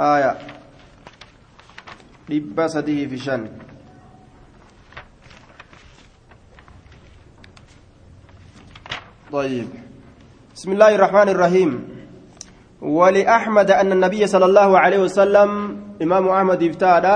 [0.00, 0.32] آية
[2.28, 3.42] dhibba fi shan
[9.30, 9.68] طيب.
[10.54, 11.70] بسم الله الرحمن الرحيم.
[12.82, 15.50] ولأحمد أن النبي صلى الله عليه وسلم
[16.02, 17.06] إمام أحمد افتاد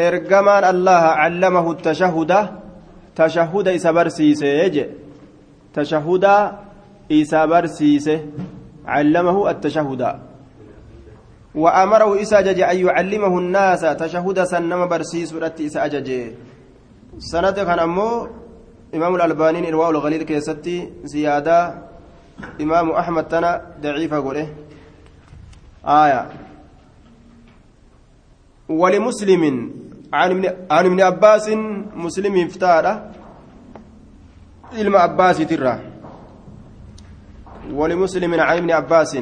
[0.00, 2.32] إرجمان الله علمه التشهد.
[3.16, 4.88] تشهد إسابر سيسي
[5.74, 6.24] تشهد
[7.12, 8.16] إسابر سيسي
[8.86, 10.27] علمه التشهد.
[11.58, 16.08] وأمره إساجج أن يعلمه الناس تشهد سنما برسيس ورت إساجج
[17.18, 18.28] سنة كان أمو
[18.94, 21.58] إمام الألباني إرواء الغليل كيستي زيادة.
[22.60, 23.50] إمام أحمد تنا
[23.82, 24.48] ضعيفة قوله
[25.84, 26.22] آية.
[28.68, 29.42] ولمسلم
[30.12, 31.46] عن ابن عن ابن عباس
[32.04, 32.86] مسلم افتار
[34.72, 35.74] علم عباس ترى.
[37.72, 39.12] ولمسلم عن ابن عباس.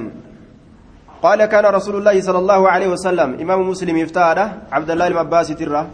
[1.26, 4.38] قال كان رسول الله صلى الله عليه وسلم إمام مسلم افتار
[4.72, 5.86] عبد الله المعباس ترى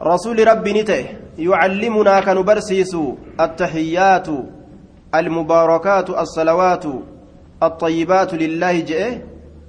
[0.00, 1.04] رسول ربي نته
[1.38, 2.92] يعلمنا كنبرسيس
[3.40, 4.28] التحيات
[5.14, 6.84] المباركات الصلوات
[7.62, 9.12] الطيبات لله جئه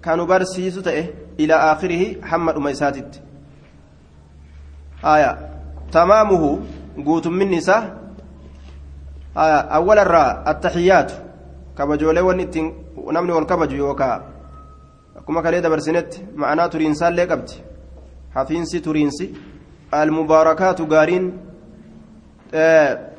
[0.06, 1.06] كنبرسيس تئه
[1.40, 3.12] إلى آخره حمد أميساتت
[5.06, 5.32] آية
[5.92, 6.60] تمامه
[7.06, 7.84] قوت من نساء.
[9.38, 11.12] آية أول الراء التحيات.
[11.78, 14.22] كبجولي ونتين namni wal kabaju yookaa
[15.18, 17.64] akkuma kalee dabarsinetti ma'anaa turiinsaallee qabdi
[18.36, 19.26] hafiinsi turiinsi
[19.92, 21.26] almubaarakaatu gaariin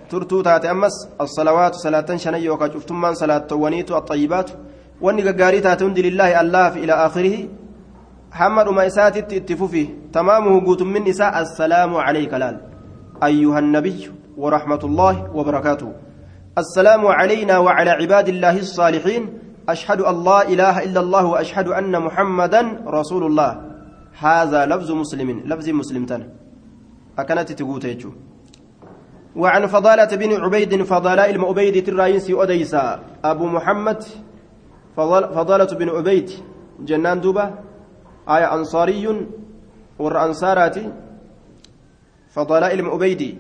[0.08, 4.58] turtuu taate ammas assalawaatu salaatan shanan yookaa cuftummaan salaattowwaniitu axayyibaatu
[5.00, 7.50] wanni gaggaarii taate hundi lillaahi allaaf ilaa aakhirihi
[8.40, 12.58] hamma dhuma isaatitti itti fufi tamaamuhu guutummin isaa assalaamu calayka laal
[13.20, 14.12] ayyuha annabiyyu
[14.84, 15.92] الله وبركاته
[16.58, 23.26] السلام علينا وعلى عباد الله الصالحين أشهد لا إله إلا الله وأشهد أن محمدا رسول
[23.26, 23.50] الله
[24.18, 26.28] هذا لفظ مسلم لفظ مسلم تنا
[27.18, 27.86] أكنت تقوت
[29.36, 34.04] وعن فضالة بن عبيد فضلاء المؤبيد الرئيس أديسا أبو محمد
[35.36, 36.30] فضالة بن عبيد
[36.80, 37.50] جنان دوبة.
[38.28, 39.26] آية أنصاري
[39.98, 40.76] والأنصارات
[42.34, 43.38] فضلاء المؤبيد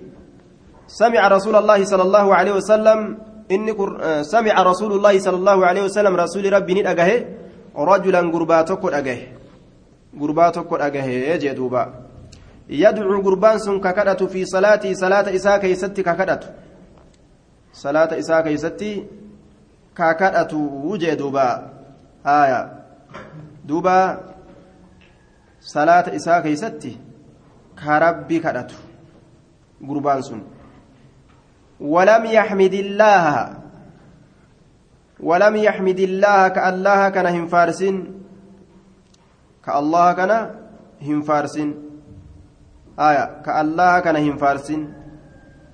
[0.86, 3.18] سمع رسول الله صلى الله عليه وسلم
[3.48, 3.72] inni
[4.24, 7.16] samica rasuulullaahi sala allahu aleyhi wasalam rasuuli rabbii ni dhagahe
[7.74, 9.28] rajulan gurbaa tokko dhagahe
[10.16, 11.82] gurbaa tokko dhagahe jee duuba
[12.68, 16.48] yadcuu gurbaan sun ka kadhatu fi salaatii salaata isaa keeysatti ka kadhatu
[17.72, 18.90] salaata isaa keeysatti
[19.94, 21.70] ka kadhatu jee duuba
[22.24, 22.60] aya
[23.68, 24.20] duuba
[25.60, 26.96] salaata isaa keeysatti
[27.76, 28.74] ka rabbi kadhatu
[29.82, 30.40] gurbaan sun
[31.80, 33.24] ولم يحمد الله.
[35.20, 37.96] ولم يحمد الله كالله كان هم فارسين
[39.66, 40.32] كالله كان
[41.02, 41.70] هم فارسين
[42.98, 43.24] آية.
[43.46, 44.82] كالله كان هم فارسين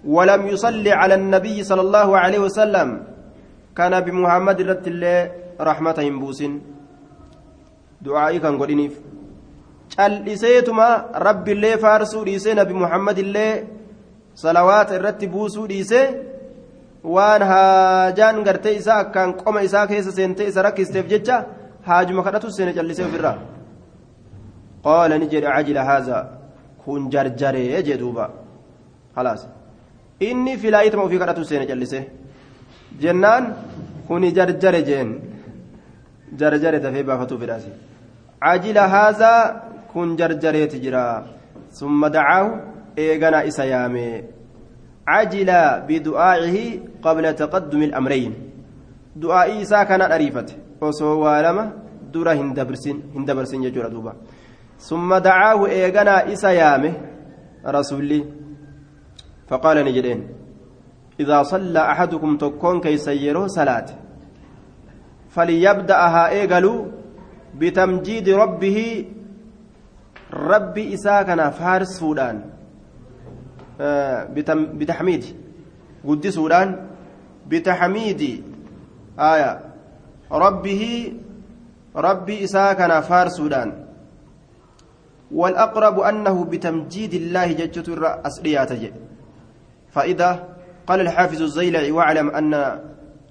[0.04, 2.88] ولم يصلي على النبي صلى الله عليه وسلم.
[3.76, 5.18] كان بمحمد رت الله
[5.60, 6.52] رحمتهم بوسين
[8.02, 8.94] دعائي كان قولينيف
[9.90, 13.66] cal'iseetuma rabbi illee faarsuu dhiisee nabi muhammad illee
[14.42, 16.00] salawaata irratti buusuu dhiise
[17.14, 21.36] waan haajaan gartee isaa akkaan qoma isaa keessa seentee isa rakkisteef jecha
[21.88, 23.36] haajuma kadhatu seene callisee ofirraa
[24.86, 26.22] qaala ni jedhe cajila haazaa
[26.84, 28.24] kun jarjaree jee duuba
[29.16, 29.42] halaas
[30.28, 31.98] inni filaayitama ofii kadhatu seene callise
[33.02, 33.44] jennaan
[34.08, 35.10] kuni jarjare jeen
[36.40, 37.70] jarjare dafee baafatuu fedhaasi
[38.44, 39.40] cajila haazaa
[39.92, 41.02] kun jarjareeti jira
[41.78, 42.50] summa dacaahu
[42.96, 44.24] isa yaame
[45.06, 48.32] cajila bidu'aa'ihi qabla taqaddumi الأمرين
[49.88, 51.72] kana dhariifate osoo waa lama
[52.12, 54.14] dura hin dabarsin jechuudha duuba
[54.78, 56.94] summa dacaahu eeganaa isa yaame
[57.64, 58.40] rasuulli
[59.50, 60.20] فقال نجدين
[61.20, 63.86] إذا صلى أحدكم تكون كي سيروا صلاة
[65.30, 66.86] فليبدأها إيقلوا
[67.54, 69.04] بتمجيد ربه
[70.32, 72.59] ربي إساكنا فارس سودان آه
[74.78, 75.24] بتحميد.
[76.08, 76.86] قد سودان
[77.48, 78.44] بتحميد.
[79.18, 79.60] آية.
[80.32, 81.12] ربه
[81.96, 83.86] ربي إساكنا فارس سودان.
[85.32, 88.92] والأقرب أنه بتمجيد الله ججة الرأس رياتجي
[89.90, 90.48] فإذا
[90.86, 92.78] قال الحافظ الزيلعي واعلم أن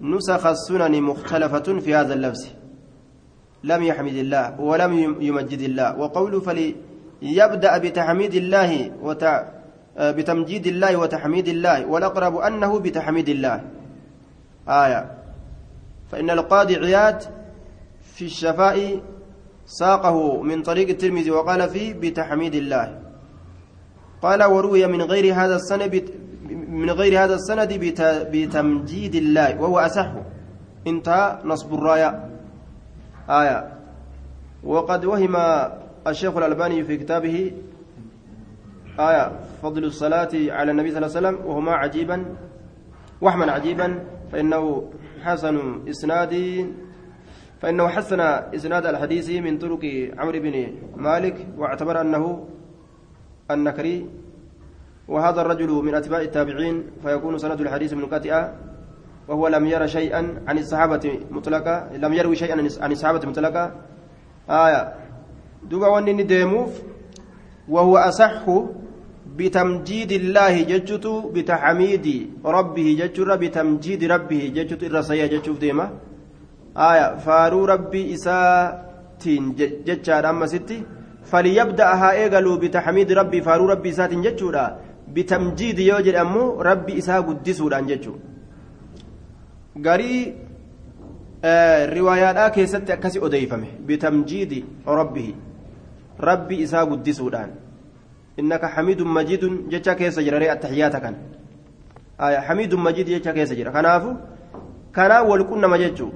[0.01, 2.47] نسخ السنن مختلفة في هذا اللفظ.
[3.63, 5.97] لم يحمد الله ولم يمجد الله.
[5.99, 9.58] وقوله فليبدأ بتحميد الله وتع...
[9.99, 13.61] بتمجيد الله وتحميد الله والأقرب أنه بتحميد الله.
[14.69, 15.11] آية.
[16.11, 17.23] فإن القاضي عياد
[18.15, 19.01] في الشفاء
[19.65, 22.99] ساقه من طريق الترمذي وقال فيه بتحميد الله.
[24.21, 26.03] قال وروي من غير هذا السند
[26.69, 27.73] من غير هذا السند
[28.31, 30.11] بتمجيد الله وهو أصح.
[30.87, 32.29] انتهى نصب الراية.
[33.29, 33.73] آية.
[34.63, 35.35] وقد وهم
[36.07, 37.51] الشيخ الألباني في كتابه
[38.99, 42.25] آية فضل الصلاة على النبي صلى الله عليه وسلم وهما عجيبا
[43.21, 43.99] وهما عجيبا
[44.31, 44.91] فإنه
[45.23, 46.33] حسن إسناد
[47.61, 48.19] فإنه حسن
[48.55, 49.79] إسناد الحديث من طرق
[50.17, 52.47] عمرو بن مالك واعتبر أنه
[53.51, 54.09] النكري
[55.07, 58.55] وهذا الرجل من أتباع التابعين فيكون سند الحديث منقطعا
[59.27, 63.75] وهو لم ير شيئا عن الصحابة مطلقا لم يروي شيئا عن الصحابة مطلقا
[64.49, 64.93] آية
[65.63, 66.81] دوبا وني ديموف
[67.69, 68.43] وهو أصح
[69.37, 71.05] بتمجيد الله ججت
[71.35, 72.07] بتحميد
[72.45, 75.89] ربه ججر بتمجيد ربه ججت الرسيا ججوف ديما.
[76.77, 79.43] آية فارو ربي إساتين
[79.87, 80.83] ججار أما ستي.
[81.29, 84.65] فليبدأ ها إيغلو بتحميد ربي فارو ربي إساتين ججورا.
[85.13, 88.15] بتمجيد يوجد أمو ربي إسا قدسوران ججو.
[89.79, 90.33] garii
[91.95, 95.35] riwaayaadhaa keessatti akkasi odeeyfame bitamjiidi rabbihi
[96.19, 97.51] rabbi isaa guddisuudhaan
[98.37, 101.15] innaka xamiidun majiidun jecha keessa jira ree attaxiyaata kan
[102.47, 104.17] xamiidun majiid jecha keessa jira kanaafu
[104.91, 106.11] kanaa walqunnama jechuu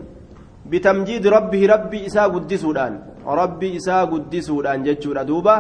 [0.70, 3.00] bitamjiidi rabbihi rabbi isaa guddisuudhaan
[3.42, 5.56] rabbi isaa guddisuudhaan jechuudha duuba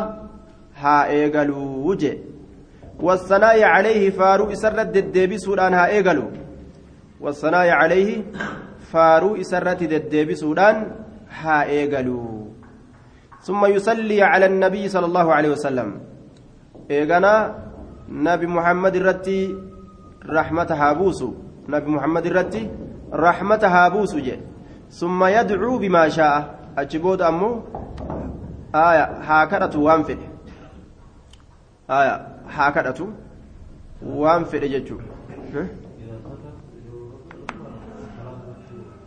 [0.84, 2.13] haa eegaluu je
[3.00, 6.28] والثناء عليه فارو إسرت دديبسودان ها إيغلو
[7.22, 8.24] والثناء عليه
[8.92, 10.75] فارو إسرت دديبسودان
[11.42, 12.48] ها إيغلو
[13.44, 15.90] ثم يصلي على النبي صلى الله عليه وسلم.
[16.92, 17.56] إيغانا
[18.10, 19.56] نبي محمد الرتي
[20.24, 21.30] رحمة هابوسو.
[21.68, 22.63] نبي محمد الرتي
[23.13, 24.40] رحمة هابوسو جي.
[24.90, 26.60] ثم يدعو بما شاء.
[26.78, 27.62] أجبود أمو
[28.75, 30.19] آية هاكرة وانفد.
[31.90, 32.16] آية
[32.50, 33.00] هاكرة
[34.06, 34.98] وانفد جتشو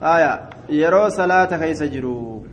[0.02, 0.32] آية
[0.68, 2.46] يرو صلاة كيس جرو.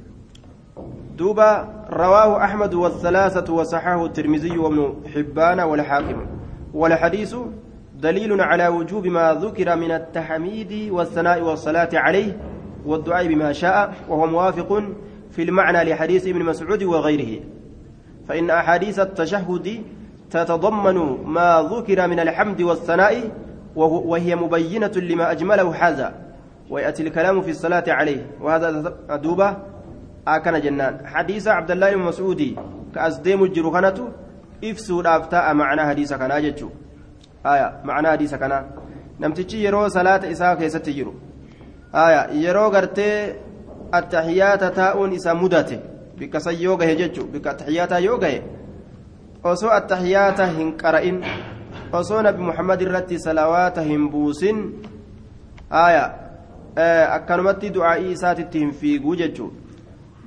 [1.17, 6.25] دوبا رواه أحمد والثلاثة وصححه الترمذي وابن حبان والحاكم.
[6.73, 7.35] والحديث
[8.01, 12.37] دليل على وجوب ما ذكر من التحميد والثناء والصلاة عليه
[12.85, 14.83] والدعاء بما شاء وهو موافق
[15.31, 17.39] في المعنى لحديث ابن مسعود وغيره.
[18.27, 19.81] فإن أحاديث التشهد
[20.31, 23.31] تتضمن ما ذكر من الحمد والثناء
[23.75, 26.13] وهي مبينة لما أجمله هذا
[26.69, 28.25] ويأتي الكلام في الصلاة عليه.
[28.41, 29.72] وهذا أدوبة
[30.25, 31.05] akkana jennaan.
[31.05, 32.55] Hadiisa abdallaahi mas'uudii
[32.93, 34.09] ka as deemu jiru kanatu
[34.61, 36.75] ibsuudhaaf ta'a macnaa hadiisa kanaa jechuudha
[37.43, 38.63] aya macnaa hadiisa kanaa.
[39.19, 41.13] Namtichi yeroo salaata isaa keessatti jiru.
[41.93, 43.35] Aya yeroo gartee
[43.91, 45.79] attaxiyaata taa'uun isa mudate
[46.17, 48.43] bikka san yoo gahe jechuudha bikka attaxiyaataa yoo gahe
[49.43, 51.19] osoo attaxiyaata hin qara'in
[51.99, 54.61] osoo nabi muhammad irratti salawaata hin buusin
[55.69, 56.03] aya
[57.17, 59.62] akkanumatti du'aa'ii isaatitti hin fiiguu jechuudha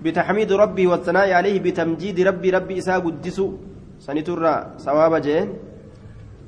[0.02, 3.52] بتحميد ربي والثناء عليه بتمجيد ربي ربي إساء قدسو.
[3.98, 5.48] سنترى صواب جين.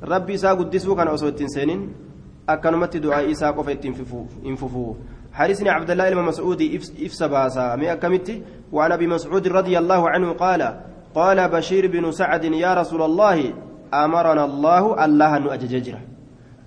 [0.05, 1.81] ربي إساء قدسو كان أصوت سنين
[2.49, 3.85] أكنمت دعاء إساء قفت
[4.47, 4.95] انففو
[5.33, 7.77] حارسني عبد الله المسعودي إفس باسا.
[7.77, 8.43] مئة كمتي.
[8.73, 10.81] وعن أبي مسعود رضي الله عنه قال
[11.15, 13.53] قال بشير بن سعد يا رسول الله
[13.95, 16.01] أمرنا الله الله أن أجججره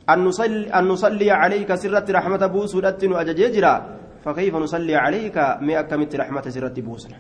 [0.10, 6.46] نصلي, أن نصلي عليك سرة رحمة بوس ودتن أجججره فكيف نصلي عليك مئة كمت رحمة
[6.50, 7.18] سرة بوسنا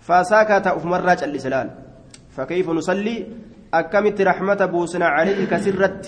[0.00, 1.68] فسكت أفمرج الإسلال
[2.36, 3.26] فكيف نصلي
[3.74, 6.02] أكمت رحمة بوسنا عليك سرة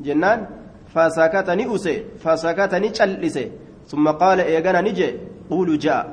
[0.00, 0.40] جنان.
[0.86, 3.44] فسكت نئسي فسكت نجلسي
[3.90, 5.08] ثم قال إيقنا نجي
[5.50, 6.04] قولوا جاء.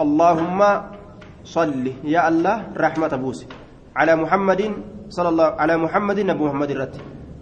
[0.00, 0.60] اللهم
[1.44, 3.46] صل يا الله رحمة بوسي.
[3.96, 4.62] على محمد
[5.08, 6.94] صلى الله على محمد نبي محمد الرت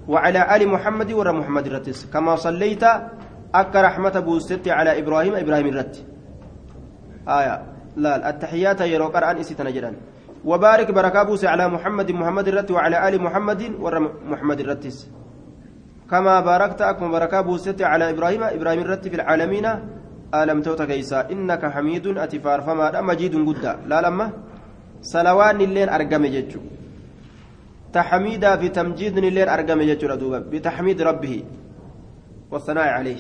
[0.09, 2.85] وعلى آل محمد ور محمد الرت كما صليت
[3.55, 5.95] أك رحمة بوست على إبراهيم إبراهيم الرت
[7.29, 7.63] آية
[7.97, 9.93] لا التحيات يرو قرآن إسيتنا جدا
[10.45, 13.95] وبارك بركة بوسي على محمد محمد الرت وعلى آل محمد ور
[14.33, 14.85] محمد الرت
[16.11, 19.67] كما باركت أكم بركة بوست على إبراهيم إبراهيم الرت في العالمين
[20.33, 24.27] aalamtoota keeysaa innaka hamiidun ati faarfamaadha majiidun guddaa laalamma
[25.13, 26.61] salawaanni illeen argame jechu
[27.93, 31.45] taxmiidaa fi tamjiidni illeen argame jechuudha duuba bitaxmiidi rabbihi
[32.51, 33.19] wasanaa'i calayh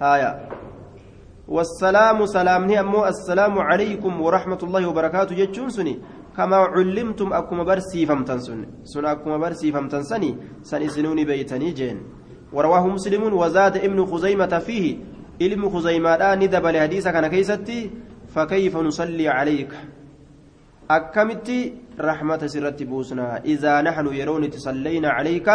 [0.00, 0.32] haaya
[1.48, 5.96] والسلام سلامني أمو السلام عليكم ورحمة الله وبركاته جتشون سني.
[6.36, 10.36] كما علمتم أكما برسي فمتن سن سن أكما برسي فمتن سني.
[10.62, 11.98] سنسنوني بيتني جين.
[12.52, 14.96] ورواه مسلم وزاد ابن خزيمة فيه.
[15.40, 17.90] ilmi khuzaymaadhaa ni dabale hadiisa kana keeysatti
[18.28, 19.72] فكيف نصلي عليك؟
[20.90, 23.40] أكمتي رحمة سرت بوسنا.
[23.44, 25.48] إذا نحن يرون تصلينا عليك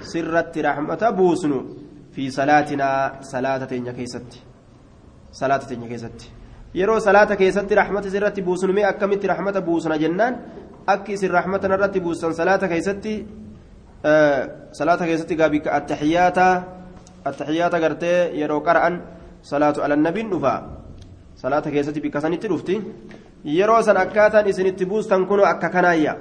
[0.00, 1.52] سرت رحمة بوسن
[2.14, 2.88] في صلاتنا
[3.32, 4.30] صلاة تنيا كيست
[5.32, 6.18] صلاة تنيا كيست
[6.74, 10.34] يرو صلاة كيست رحمة سرت بوسن مي أكمتي رحمة بوسنا جنان.
[10.88, 13.04] أكي سر رحمة نرت بوسن صلاة كيست
[14.04, 16.38] آه صلاة كيست قابك التحيات
[17.26, 18.94] التحيات قرتي يرو قرأن
[19.42, 20.54] صلاة على النبي نفا
[21.36, 22.76] صلاة كيست بكسنت رفتي.
[23.42, 26.16] san akkaataan isinitti buustan kunoo akka kanaayya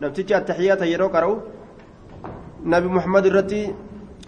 [0.00, 1.34] namtichi attaxiyaata yeroo qara'u
[2.64, 3.74] nabi muhammad irratti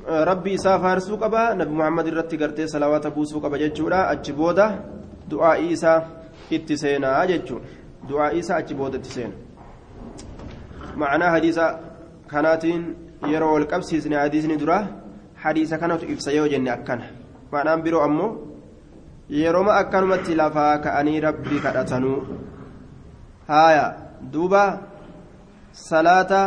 [0.06, 4.09] rabbi isaa faarsuu qaba nabi muhammad irratti gartee salawaata buusuu qaba jechuudha.
[4.09, 4.66] Achi booda
[5.30, 6.02] du'aa'ii isaa
[6.50, 7.66] itti seenaa jechuudha
[8.09, 9.35] du'aa'ii isaa achi booda itti seena
[10.97, 11.66] ma'anaa hadiisa
[12.26, 12.82] kanaatiin
[13.32, 14.78] yeroo wal qabsiisne hadiisni dura
[15.44, 17.04] hadiisa kanatu ibsa yoo jenne akkana.
[17.52, 18.30] Ma'anaan biroo ammoo
[19.30, 22.18] yerooma akkanumatti lafaa ka'anii rabbi kadhatanuu
[23.49, 23.87] haaya
[24.32, 24.62] duuba
[25.73, 26.40] salaata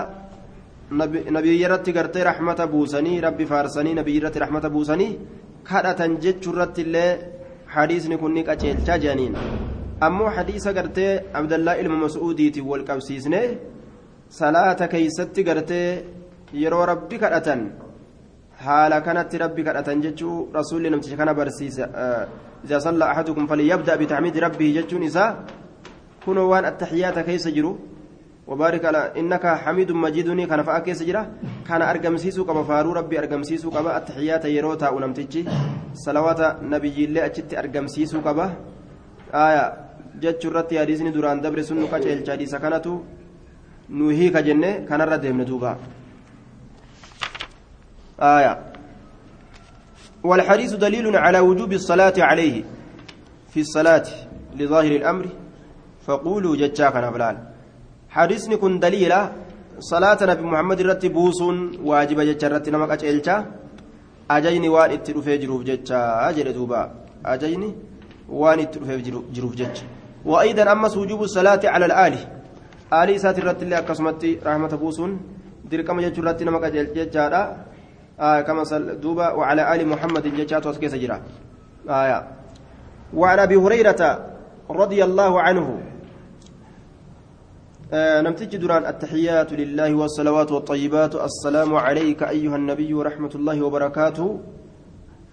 [0.92, 5.18] nabiyyaratti gartee rahmata buusanii rabbi faarsanii nabiyyaratti rahmata buusanii
[5.70, 7.20] kadhatan jechuurratti illee
[7.76, 9.36] hadiisni kun ni qaceelchaa jedhaniin
[10.08, 13.42] ammoo hadiisa gartee abdallaa ilma mas'uudiitiin wal qabsiisne
[14.30, 15.90] salaata keeysatti gartee
[16.64, 17.62] yeroo rabbi kadhatan
[18.66, 21.86] haala kanatti rabbi kadhatan jechuu rasuulli namticha kana barsiisa
[22.66, 25.32] إذا صلى أحدكم فليبدأ بتحميد ربه جتشون إساء
[26.26, 27.72] كنوا وان التحيات كيس جرو
[28.48, 31.24] وبارك على إنك حميد مجيدني كان فأكيس جرا
[31.68, 35.42] كان أرقم سيسو كما فارو ربي أرقم سيسو كما التحيات يروتا ونمتجي
[35.94, 38.54] صلوات نبي الله أجت أرقم سيسو كما.
[39.34, 39.66] آية.
[40.22, 43.02] جتشو رتي حديثني دوران دبر سنو كجيل جادي سكنتو.
[43.90, 44.72] نوهي كجنة.
[44.90, 45.78] كان ردهم ندوبا
[48.22, 48.54] آية.
[50.24, 52.64] والحديث دليل على وجوب الصلاة عليه.
[53.50, 54.08] في الصلاة
[54.56, 55.26] لظاهر الأمر.
[56.06, 57.55] فقولوا جتشاك نبلال
[58.16, 59.20] حديثني كن دليلا
[59.92, 61.58] صلاة نبي محمد رتي بوسون
[61.90, 63.36] واجب جتشا رتي نمك أجلشا
[64.32, 66.82] أجيني وان اتلوفي جروف جتشا أجل دوبا
[67.26, 67.70] أجيني
[68.30, 68.98] وان اتلوفي
[69.36, 69.86] جروف جتشا.
[70.26, 72.22] وأيضا أمس وجوب الصلاة على الآلي
[73.00, 75.12] آلي ساتي رتي اللي أكسمتي رحمة بوسون
[75.70, 77.42] dirqama jechuun irratti nama qajeelchaadha
[78.48, 78.64] كما
[79.04, 81.20] دوبا وعلى آل محمد جاءت وسكيس جرا
[81.90, 82.20] آية.
[83.14, 84.02] وعن أبي هريرة
[84.70, 85.68] رضي الله عنه
[87.94, 91.16] نمتج دران التحيات لله والصلوات والطيبات.
[91.16, 94.40] السلام عليك أيها النبي ورحمة الله وبركاته.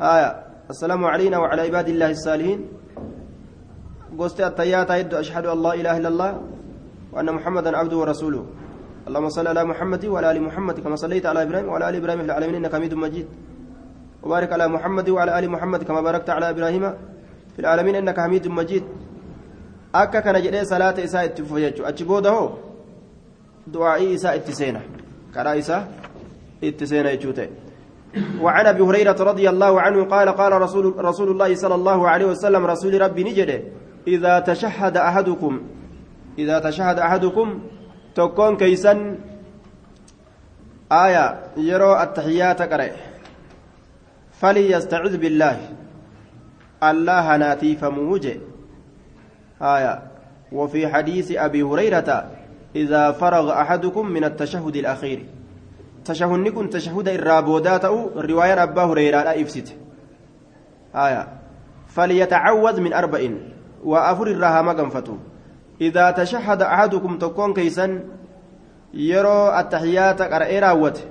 [0.00, 0.30] آية.
[0.70, 2.60] السلام علينا وعلى عباد الله الصالحين.
[4.18, 6.30] قلت التحيات أشهد أن لا إله إلا الله
[7.12, 8.44] وأن محمدا عبده ورسوله.
[9.08, 12.24] اللهم صل على محمد وعلى آل محمد كما صليت على إبراهيم وعلى آل إبراهيم في
[12.24, 13.26] العالمين إنك حميد مجيد.
[14.22, 16.84] وبارك على محمد وعلى آل محمد كما باركت على إبراهيم
[17.56, 18.84] في العالمين إنك حميد مجيد.
[19.92, 22.48] Akka kana jedhee salaata isaa itti fufa jechuudha achi booda hoo
[23.72, 24.80] du'aa'ii isaa itti seena
[25.34, 25.82] karaa isaa
[26.60, 27.50] itti seena jechuu ta'e
[28.40, 32.66] وعن ابي هريره رضي الله عنه قال قال رسول رسول الله صلى الله عليه وسلم
[32.66, 33.60] رسول ربي نجده
[34.06, 35.60] اذا تشهد احدكم
[36.38, 37.60] اذا تشهد احدكم
[38.14, 38.98] tokkoon keeysan
[40.90, 41.24] aaya
[41.68, 42.92] yeroo attaxiyaata qara'e
[44.40, 45.66] falyastaciz billaahi
[46.90, 48.34] allaha naatiifamuu je
[49.62, 50.12] aaya
[50.52, 52.30] وفي حديث أبي هريرة
[52.76, 55.26] إذا فرغ أحدكم من التشهد الأخير.
[56.04, 57.84] تشهد كن تشهد الرابودات
[58.16, 59.68] رواية أبا هريرة لا إفسد.
[60.94, 61.28] آية.
[61.88, 63.30] فليتعوذ من أربع
[63.84, 65.18] وأفر الرها مقنفته
[65.80, 68.00] إذا تشهد أحدكم تكون كيسا
[68.94, 71.06] يرى التحيات قرأي راوت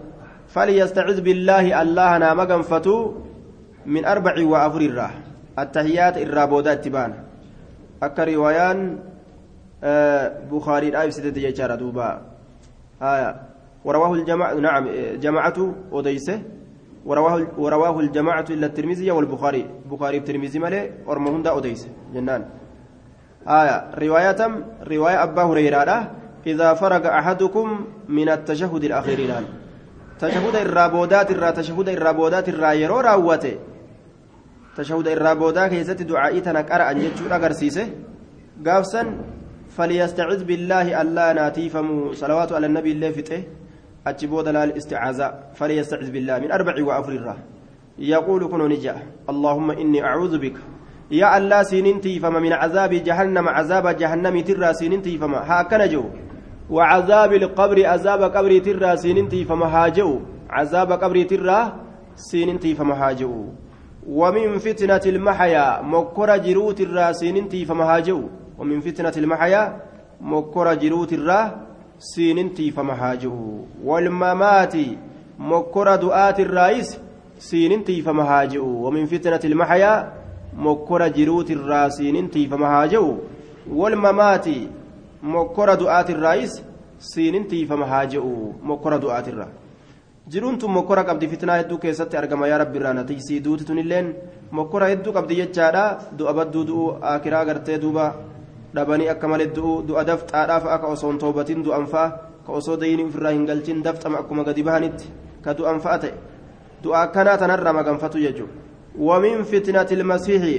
[0.48, 3.14] فليستعذ بالله الله نام قنفتو
[3.86, 5.12] من أربع وأفر الراه
[5.60, 7.31] التحيات الرابودات تبان.
[9.84, 12.22] آه بخاري الآية ستة جيشارة دوبا
[13.02, 13.36] آية
[13.86, 14.88] ورواه الجماعة نعم
[15.22, 16.42] جماعة أوديسه
[17.06, 22.46] ورواه ورواه الجماعة إلا الترمذي والبخاري بخاري الترمذي مالي ورمهن دا أوديسه جنان
[23.48, 24.42] آية رواية
[24.88, 26.12] رواية أبا هريرة
[26.48, 29.20] إذا فرغ أحدكم من التشهد الأخير
[30.20, 33.56] تشهد الرابودات الرا تشهد الرابودات الرا يرو راوته
[34.78, 37.88] تشهد الرابودات كيست دعائي تنكر أن يجور أغرسيسه
[38.66, 39.04] قافسا
[39.76, 43.44] فليستعذ بالله ألا ناتيفم صلوات على النبي الله فته.
[44.08, 47.36] أجبود الاستعاذة فليستعذ بالله من أربع وأفر الرا.
[48.00, 48.96] يقول كن نجا
[49.30, 50.58] اللهم إني أعوذ بك.
[51.12, 56.04] يا الله سيننتي فما من عذاب جهنم عذاب جهنم ترى سيننتي فما هاكنا جو
[56.70, 60.20] وعذاب القبر عذاب قبر ترى سيننتي فما هاجو.
[60.50, 61.60] عذاب قبر ترى
[62.16, 63.34] سيننتي فما هاجو.
[64.08, 68.22] ومن فتنة المحيا مكر جروت الراسين فمهاجو
[68.60, 69.82] ومن فتنة المحيا
[70.22, 71.62] مكر جروت الرا
[72.00, 73.36] سيننتي فمهاجو
[73.84, 74.74] والممات
[75.40, 77.00] مكر دعاة الرئيس
[77.40, 80.14] سيننتي فمهاجو ومن فتنة المحيا
[80.58, 83.18] مكر جروت الرا سيننتي فمهاجو
[83.72, 84.48] والممات
[85.24, 86.64] مكر دعاة الرئيس
[87.00, 89.61] سيننتي فمهاجو مكر دعاة الرئيس
[90.28, 94.16] jiruun tun mokkora qabdi fitnaa hedduu keessatti argama yaa rabbi irraa natiisii duuti tunilleen
[94.52, 98.14] mokkora hedduu qabdi jechaadha du'a badduu du'u akiraa gartee duuba
[98.74, 102.10] dhabanii akka malee du'u du'a dafxaadhaaf akka osoo hin toobatin du'an fa'a
[102.46, 105.10] ka osoo dayinii ofirraa hin galchin dafxama akkuma gadi bahanitti
[105.44, 106.14] ka du'an fa'a ta'e
[106.84, 108.54] du'a akkanaa tanarraa maganfatu jechuudha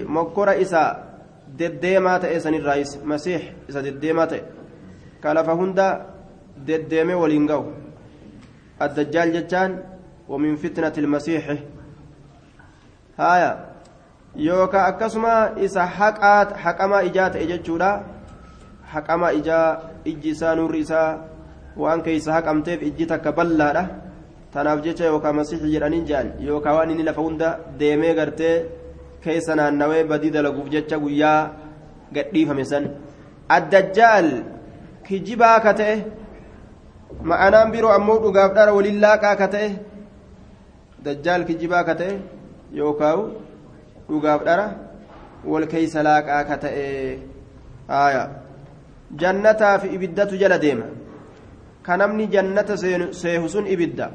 [0.08, 0.96] mokkora isaa
[1.58, 4.42] deddeemaa ta'e sanirraayis masiix isa deddeemaa ta'e
[5.20, 5.86] ka lafa hunda
[6.66, 7.81] deddeemee waliin ga'u.
[8.84, 9.70] الدجال جتان
[10.28, 11.44] ومن فتنة المسيح
[13.18, 13.52] هايا
[14.36, 17.92] يوكا أكسما إسا حقات حقما إجات إجتشورا
[18.92, 19.60] حقما إجا
[20.06, 21.02] إجسا نور إسا
[21.76, 24.02] وأن كيسا حقمتيف إجتك بلّا
[24.52, 27.48] tanaaf jecha yookaan masiixi jedhaniin jaan yookaan waan inni lafa hunda
[27.80, 28.56] deemee gartee
[29.24, 31.40] keessa naannawee badii dalaguuf jecha guyyaa
[32.16, 32.84] gadhiifame san
[33.56, 34.28] addajjaal
[35.06, 35.96] kijibaa ka ta'e
[37.30, 39.68] ma'anaan biroo ammoo dhugaaf dhara waliin laaqaa ka ta'e
[41.04, 42.14] dajjaal kijibaa ka ta'e
[42.80, 43.20] yookaan
[44.08, 44.66] dhugaaf dhara
[45.44, 46.86] wal keeysa laaqaa ka ta'e
[49.20, 50.86] jannataa fi ibiddatu jala deema.
[51.82, 54.10] Ka namni jannata seehu sun ibidda.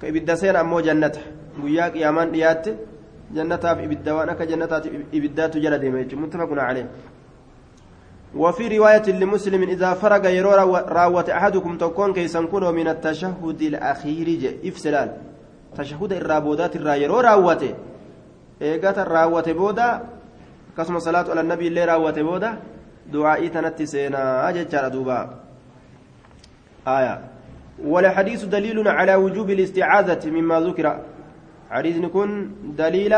[0.00, 1.20] Ka ibidda seena ammoo jannata.
[1.60, 2.70] Guyyaa qiyaamaan dhiyaatte
[3.34, 6.86] jannataaf ibidda waan akka jannataati ibiddaatu jala deema jechuudha muttafaquna calee
[8.36, 15.08] وفي رواية لمسلم إذا فرغ يرو راوة أحدكم تكون كيسن كنو من التشهد الأخير إفسلال.
[15.76, 17.62] تشهد الرابودات الرا يرو راوة.
[18.62, 20.00] إيقات الراوة بودا.
[20.76, 22.58] كسم صلاة على النبي اللي راوة بودا.
[23.12, 24.48] دعائي تنتي سينا.
[24.48, 25.30] أجل دوبا.
[26.88, 27.20] آية.
[27.84, 31.00] والحديث دليل على وجوب الاستعاذة مما ذكر.
[31.70, 33.14] حديث نكون دليل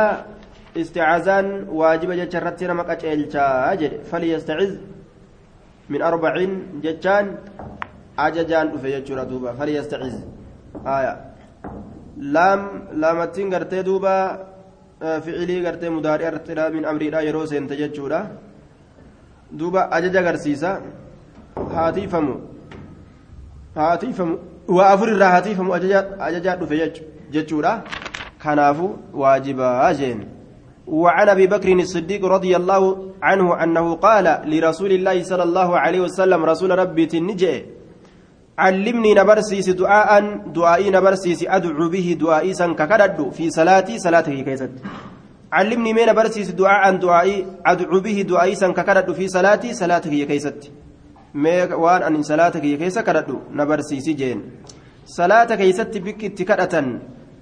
[0.77, 3.13] استعاذان واجب جتشرتنا مكة
[3.73, 4.98] أجل فليستعذ.
[5.89, 7.37] من أربعين جتان
[8.19, 10.17] أججان في يجور دوبا فليستعز
[10.87, 11.15] آية.
[12.17, 14.17] لام لامتين قرتي دوبا
[15.01, 18.21] فعلي قرتي مضارع ارتلا من أمري لا يروس ينتججورا
[19.53, 20.73] دوبا أجج قرسيسا.
[21.57, 22.35] هاتيفمو
[23.77, 26.93] هاتيفمو وأفر الرا هاتيفمو أججات في
[27.33, 27.73] ججورا
[28.43, 30.38] كنافو واجبا أجين
[30.89, 36.45] وعن أبي بكر الصديق رضي الله عنه أنه قال لرسول الله صلى الله عليه وسلم
[36.45, 37.65] رسول ربي تنجي
[38.59, 40.11] علمني نبرسيس دعاء
[40.57, 44.71] دعائي نبرسيس أدعو به دعائي سن ككدد في صلاتي صلاتي كيست.
[45.53, 50.73] علمني من نبرسيس دعاء دعائي أدعو به دعائي سن ككدد في صلاتي صلاتي كيست.
[51.35, 54.43] mee waan ani salaata kiyya keessa kadhadhu na barsiisi jeen
[55.05, 56.87] salaata keeysatti bikki itti kadhatan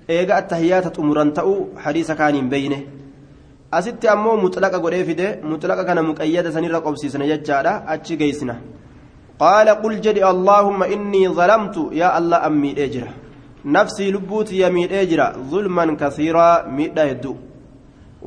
[0.09, 1.71] eega attahiyyaata xumuran ta'uu
[3.79, 8.55] asitti ammoo mutlaqa godhee fide mutlaqa kana muqayyada sanirra qobsiisna jechaadha achi geessina
[9.43, 13.11] qaala qul jedhi allaahumma innii zalamtu yaa allah an miidhee jira
[13.77, 17.37] nafsii lubbuutiyya miidhee jira zulman kasiiraa miidha hedduu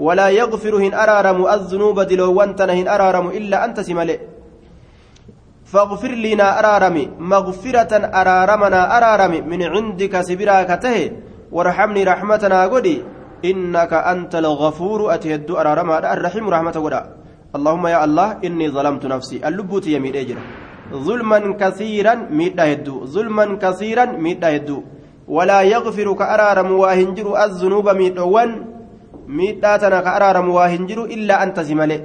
[0.05, 4.19] walaa yagfiru hin araaramu azzunuuba diloowwan tana hin araaramu illaa anta si male
[5.73, 11.11] فاغفر لنا أرارمي مغفرة أرارمنا أرارمي من عندك سبرا كته
[11.51, 12.97] وارحمني رحمتنا قدي
[13.45, 17.01] إنك أنت الغفور أتهد أرارما الرحيم رحمة ودا.
[17.55, 19.37] اللهم يا الله إني ظلمت نفسي.
[19.47, 20.37] اللبوت يميد أجر
[20.93, 24.83] ظلما كثيرا ميد هدو ظلما كثيرا ميد هدو
[25.27, 27.27] ولا يغفر كأرارم واهنجر.
[27.45, 28.51] الذنوب ميدوان
[29.27, 31.99] ميداتنا كأرارم واهنجر إلا أنت زملي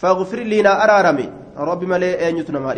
[0.00, 1.26] فاغفر لنا أرارمي.
[1.58, 2.74] ربي ملي أنيتنا ما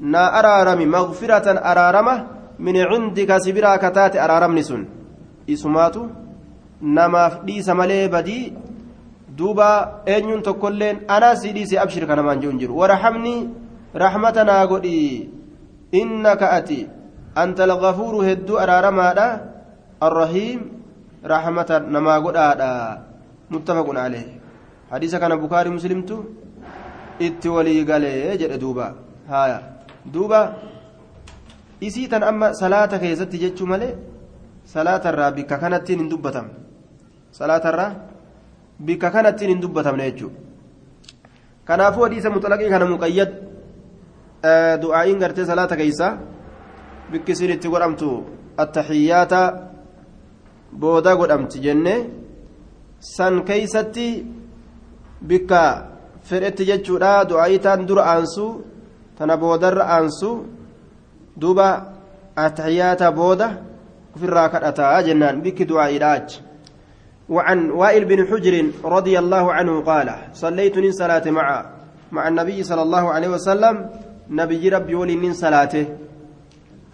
[0.00, 0.86] نا أرارمي.
[0.86, 2.14] مغفرة أرارمة
[2.58, 4.82] من عندك سبرا كتات أرارمني سن
[5.50, 6.25] إسماتو
[6.80, 8.52] namaaf dhiisa malee badii
[9.38, 13.34] duuba eenyuun tokkolleen anaa sii dhiise abshir kanamaan jiru jiru warhamni
[13.94, 15.28] rahmata naa godhi
[16.00, 16.80] innaka ati
[17.42, 19.26] anta algafuuru hedduu araaramaadha
[20.08, 20.60] arrahiim
[21.32, 22.70] rahmata namaa godhaadha
[23.54, 24.26] muttafaqun alee
[24.90, 26.16] hadiisa kana bukaarii muslimtu
[27.28, 28.86] itti walii galee jedhe duuba
[29.32, 29.58] haya
[30.14, 30.40] duuba
[31.80, 33.96] isii tan amma salaata keessatti jechuu malee
[34.74, 36.65] salaatarraa bikka kanattiin hin dubbatamne
[37.38, 37.90] salaatarraa
[38.86, 40.40] bikka kanattiin hin dubbatamne jechuudha
[41.68, 43.32] kanaafuu hadiisa muxalaqii kana muqayyad
[44.82, 46.08] du'aa'iin gartee salaata keeysa
[47.10, 48.10] bikki isin itti godhamtu
[48.64, 49.40] attaxiyyaata
[50.80, 51.94] booda godhamti jenne
[53.16, 54.08] san keeysatti
[55.28, 55.62] bikka
[56.28, 58.46] fedhetti jechuudha du'aayitaan dura aansu
[59.18, 60.30] tana boodarra aansu
[61.40, 61.68] duuba
[62.44, 63.46] atixiyaata booda
[64.14, 66.45] ofirraa kadhataa jennaan bikki du'aayiidha achi
[67.28, 71.46] وعن وائل بن حجر رضي الله عنه قال صليت من صلاة مع
[72.12, 73.90] مع النبي صلى الله عليه وسلم
[74.30, 75.86] نبي ربي ولي من صلاته.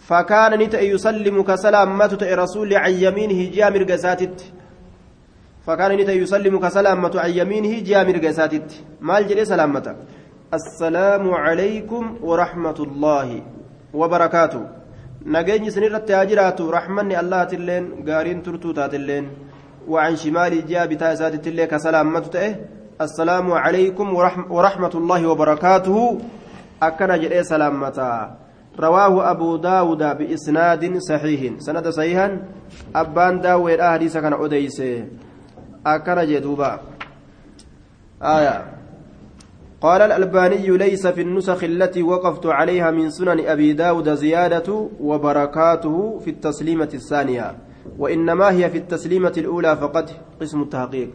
[0.03, 4.53] فكان نت يسلم كسلامة رسول عن يمينه جامر قساتت
[5.67, 9.97] فكان نت يسلم كسلامة عن يمينه جامر قساتت مال جري سلامة
[10.55, 13.29] السلام عليكم ورحمة الله
[13.95, 14.63] وبركاته.
[15.27, 19.52] نجيني سنيرة تاجرات رحمن الله تلين قارين ترتو تاتلين.
[19.89, 22.55] وعن شمال جاب تاسات تلين كسلامة تأه
[23.01, 24.15] السلام عليكم
[24.51, 26.19] ورحمة الله وبركاته.
[26.83, 27.99] أكن جري سلامة
[28.81, 31.41] رواه أبو داود بإسناد صحيح.
[31.59, 32.29] سند صحيحا.
[32.95, 34.83] أبان داود أحاديث كان أديس.
[35.87, 36.81] أكن جدوبا
[38.23, 38.65] آية.
[39.81, 46.31] قال الألباني ليس في النسخ التي وقفت عليها من سنن أبي داود زيادة وبركاته في
[46.31, 47.55] التسليمة الثانية.
[47.99, 50.07] وإنما هي في التسليمة الأولى فقط
[50.41, 51.11] قسم التحقيق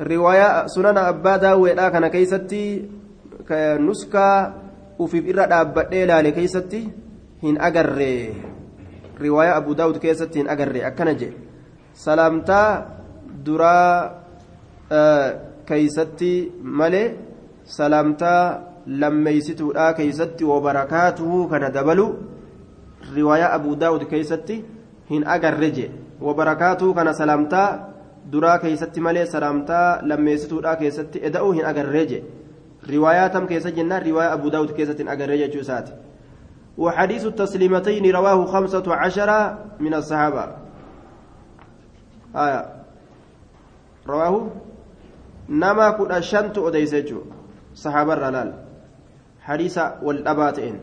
[0.00, 2.88] الرواية سنن أبا داود كان كيستي
[3.80, 4.62] نسكة
[4.98, 6.80] ufiif irra dhaabbadhee ilaale keeysatti
[7.44, 8.10] hin agarre
[9.24, 11.36] riwaayaa abu daawud keessatti hin agarre akkana jedhe
[12.04, 12.66] salaamtaa
[13.46, 13.94] duraa
[15.70, 16.32] keeysatti
[16.80, 17.06] malee
[17.78, 18.42] salaamtaa
[19.04, 22.06] lammeeysituudha keeysatti wabarakaatuhu kana dabalu
[23.16, 24.62] riwaayaa abu daawud keeysatti
[25.10, 27.66] hin agarre jedhe wabarakaatuhu kana salaamtaa
[28.32, 32.42] duraa keeysatti malee salaamtaa lammeeysituudha keessatti eda'uu hin agarre jedhe
[32.90, 35.88] رواية تم كيسة جنة رواية أبو داود كيسة أجرية جوسات
[36.78, 40.48] وحديث التسليمتين رواه خمسة عشر من الصحابة
[42.36, 42.66] آية
[44.06, 44.50] رواه
[45.48, 47.20] نما كن أشنت أديسجو
[47.74, 48.52] صحابة الرلال
[49.40, 50.78] حديث والأباتين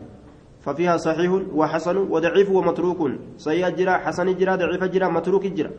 [0.70, 3.02] ففيها صحيح وحسن وضعيف ومتروك.
[3.42, 5.72] صحيح جرا حسن جرا ضعيف جرا متروك جرا.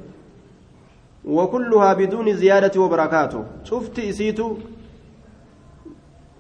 [1.25, 3.45] وكلها بدون زيادة وبركاته.
[3.65, 4.57] شفت إسيتو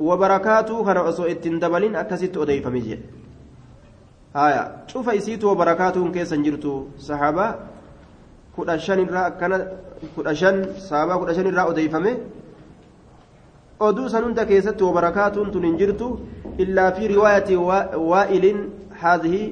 [0.00, 2.98] وبركاته كان أسوء التندبلين أكست أديفمي جي
[4.36, 7.54] هايا شوف إسيت وبركاته كيسا جرتو صحابة
[8.56, 9.52] كدشان الرا كان
[10.16, 10.54] كدشان
[10.88, 12.12] صحابة كدشان الرا أديفمي
[13.88, 16.08] oduu san hunda keessatti wabarakaatuun tun hin jirtu
[16.64, 17.56] illaa fi riwaayati
[18.12, 18.58] waa'ilin
[19.02, 19.42] haadhihi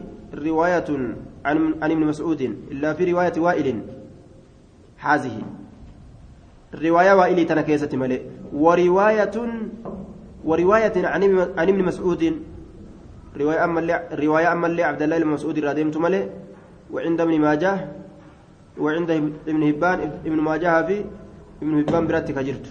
[0.47, 1.07] riwaayatun
[1.53, 3.79] an ibni mas'uudin illaa fi riwaayati waa'ilin
[5.05, 5.45] haadhihi
[6.87, 8.21] riwaayaa waa'ilii tana keessatti malee
[8.67, 9.53] wariwaayatun
[10.45, 11.23] ورواية عن
[11.59, 12.23] عن ابن مسعود
[13.41, 13.81] رواية أما
[14.13, 16.23] رواية أما عبد الله بن مسعود راديم تملي
[16.93, 17.75] وعند ابن ماجه
[18.79, 19.11] وعند
[19.51, 21.05] ابن هبان ابن ماجه في
[21.63, 22.67] ابن هبان براتك جرت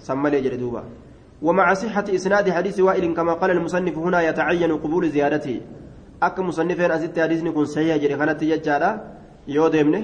[0.00, 0.82] سمى لي جلدوبا
[1.42, 5.60] ومع صحة إسناد حديث وائل كما قال المصنف هنا يتعين قبول زيارته
[6.22, 8.42] أك مصنفين أزدت حديث نكون سيئة جري خانت
[9.48, 10.00] يودمني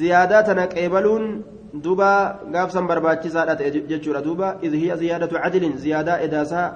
[0.00, 1.24] زياداتنا قبلون
[2.52, 6.66] gaafsan barbaachisaadha ta'e jechuudha duuba idh hiya ziyaadatu cadlin ziyaadaa edaasaa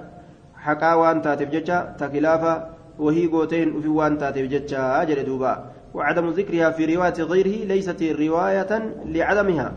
[0.67, 2.53] haqaa waan taateef jecha takilaafa
[2.99, 5.53] wahii gootee hin dhufin waan taateef jecha jedhe duuba
[5.97, 8.73] وعدم ذكرها في رواية غيره ليست رواية
[9.05, 9.73] لعدمها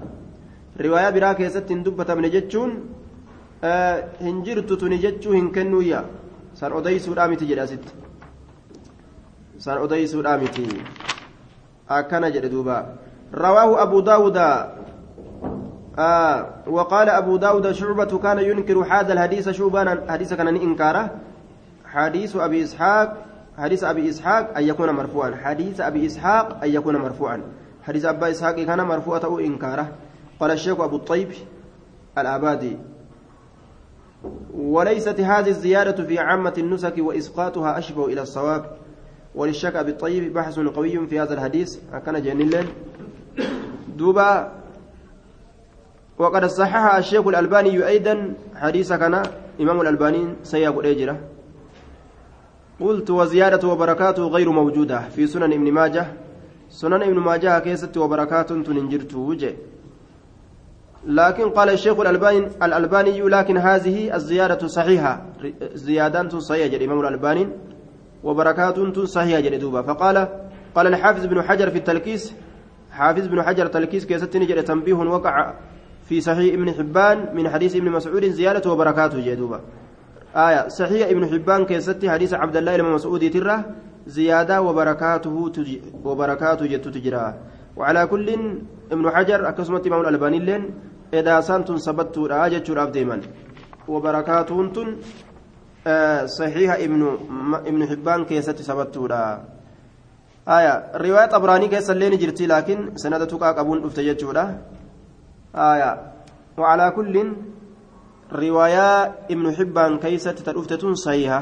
[0.82, 2.72] رواية براك ست دبة من جتشون
[3.64, 6.06] آه هنجرت تنجتشو هنكنو يا
[6.60, 7.88] سان أديسو رامتي جدا ست
[9.60, 10.68] سان أديسو رامتي
[11.90, 12.78] أكن جد دوبا
[13.34, 14.38] رواه أبو داود
[16.00, 21.06] آه وقال أبو داود شعبة كان ينكر هذا الحديث شعبان حديث كان إنكاره
[21.86, 23.08] حديث أبي إسحاق
[23.58, 27.42] حديث أبي إسحاق أن يكون مرفوعا حديث أبي إسحاق أن يكون مرفوعا
[27.84, 29.88] حديث أبا إسحاق كان مرفوعا أو إنكاره
[30.40, 31.32] قال الشيخ أبو الطيب
[32.18, 32.78] الأبادي
[34.54, 38.78] وليست هذه الزيادة في عامة النسك وإسقاطها أشبه إلى الصواب.
[39.36, 41.78] وللشيخ أبي الطيب بحث قوي في هذا الحديث.
[42.06, 42.68] كان جنين
[43.98, 44.52] دوبا
[46.18, 49.24] وقد صحح الشيخ الألباني أيضا حديث كان
[49.62, 51.20] إمام الألباني سيقول إجرة
[52.80, 56.08] قلت وزيادة وبركاته غير موجودة في سنن ابن ماجه.
[56.70, 59.56] سنن ابن ماجه كيست وبركات تنجرت وجه.
[61.08, 65.26] لكن قال الشيخ الألباني الألباني لكن هذه الزيادة صحيحة.
[65.74, 67.48] زيادات صحيحة الإمام الألباني.
[68.24, 70.28] وبركات صحيحة جدوبة فقال
[70.76, 72.34] قال الحافظ بن حجر في التلكيس
[72.92, 75.54] حافظ بن حجر تلكيس كيست نجد تنبيه وقع
[76.10, 79.60] في صحيح ابن حبان من حديث ابن مسعود زيادة وبركاته جدوبة
[80.36, 83.64] آية صحيح ابن حبان كيستي حديث عبد الله بن مسعود ترى
[84.08, 87.34] زيادة وبركاته تجي وبركاته جت تجرى.
[87.80, 88.28] وعلى كل
[88.92, 90.64] ابن حجر أكسمت إمام الألباني لين
[91.14, 93.18] إذا سانتم سبتوا راجة شراب ديما
[93.88, 94.88] وبركاتهم تن
[95.88, 97.02] آه صحيح ابن
[97.70, 99.08] ابن حبان كيست سبتوا
[100.58, 104.46] آية رواية أبراني كيس اللين جرتي لكن سندتك أبون أفتجتشورا
[105.56, 105.92] آية
[106.58, 107.16] وعلى كل
[108.34, 108.88] رواية
[109.34, 111.42] ابن حبان كيست تلفتة صحيحة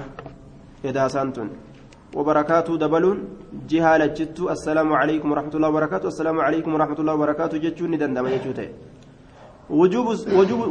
[0.86, 1.48] إذا سانتم
[2.14, 3.18] وبركاته دبلون.
[3.70, 6.08] جهالة جتو السلام عليكم ورحمة الله وبركاته.
[6.08, 7.58] السلام عليكم ورحمة الله وبركاته.
[7.58, 8.68] جتشون دندم جتشوته
[9.70, 10.08] وجوب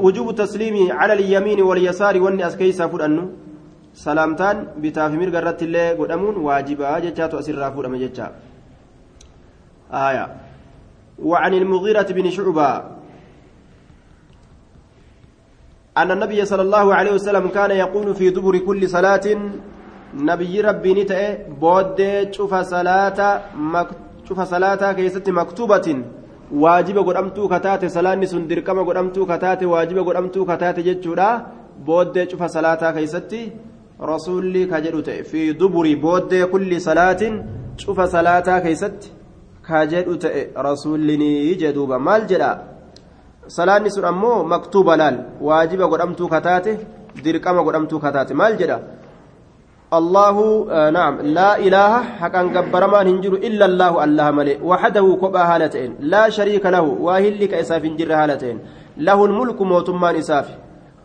[0.07, 3.25] وجوب التسليم على اليمين واليسار واني أسكيسا فدانو
[3.95, 4.57] سلامتان.
[4.83, 8.27] بتاف مرغ رت الله قدامون واجبا جتاتو اسرا فدام جتا
[9.93, 10.27] آية.
[11.19, 12.71] وعن المغيرة بن شعبة.
[15.97, 19.27] أن النبي صلى الله عليه وسلم كان يقول في دبر كل صلاة
[20.25, 21.27] nabiyyi rabbiini ta'e
[21.61, 23.29] booddee cufa salaata
[24.29, 26.05] cufa salaataa keessatti maktubatin
[26.63, 31.29] waajiba godhamtuu kataate salaanni sun dirqama godhamtuu kataate waajiba godhamtuu kataate jechuudha.
[31.87, 33.41] Booddee cufa salaataa keessatti
[34.11, 37.35] rasuulli ka jedhu ta'e fi duburi booddee kulli salaatin
[37.77, 39.13] cufa salaataa keessatti
[39.69, 42.51] ka jedhu ta'e rasuullinii jedhuuba maal jedha?
[43.47, 46.79] Salaanni sun ammoo maktuuba laal waajiba godhamtuu kataate
[47.25, 48.81] dirqama godhamtuu kataate maal jedha
[49.93, 50.37] الله
[50.91, 56.67] نعم لا إله حقا جبرما هنجر إلا الله الله ملئ وحده كبا هالتين لا شريك
[56.67, 58.59] له واهلك إساف جر هالتين
[58.99, 60.47] له الملك موتمان إساف